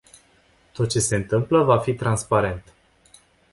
Tot 0.73 0.89
ce 0.89 0.99
se 0.99 1.15
întâmplă 1.15 1.63
va 1.63 1.77
fi 1.77 1.93
transparent. 1.93 2.73